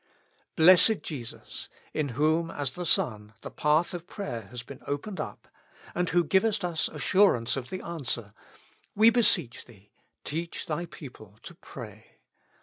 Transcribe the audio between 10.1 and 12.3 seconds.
teach Thy people to pray.